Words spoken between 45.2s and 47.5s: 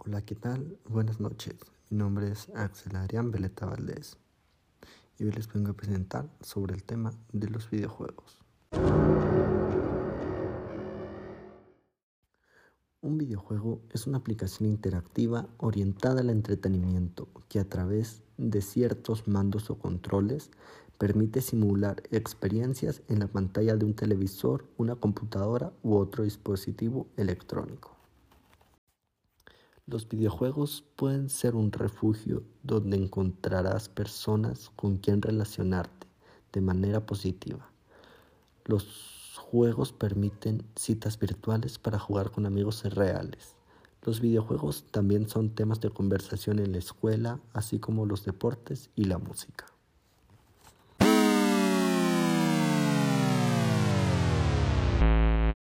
son temas de conversación en la escuela,